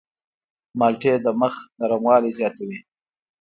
مالټې 0.79 1.13
د 1.25 1.27
مخ 1.41 1.55
نرموالی 1.79 2.31
زیاتوي. 2.39 2.79